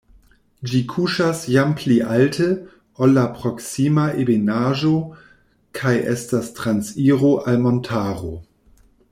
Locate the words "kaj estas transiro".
5.81-7.35